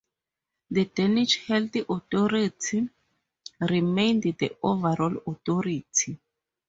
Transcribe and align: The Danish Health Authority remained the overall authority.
The 0.71 0.85
Danish 0.85 1.45
Health 1.45 1.75
Authority 1.87 2.89
remained 3.59 4.23
the 4.23 4.57
overall 4.63 5.15
authority. 5.27 6.19